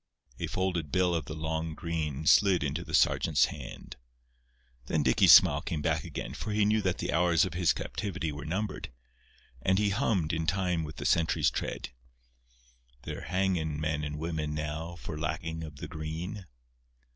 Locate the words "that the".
6.81-7.13